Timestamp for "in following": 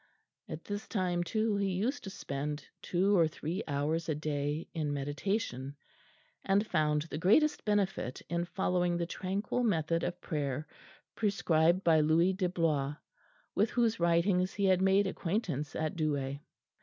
8.27-8.97